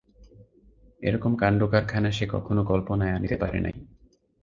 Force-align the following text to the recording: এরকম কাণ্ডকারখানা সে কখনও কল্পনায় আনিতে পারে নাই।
এরকম 1.01 1.31
কাণ্ডকারখানা 1.35 2.09
সে 2.11 2.25
কখনও 2.27 2.63
কল্পনায় 2.63 3.15
আনিতে 3.15 3.35
পারে 3.37 3.59
নাই। 3.59 3.75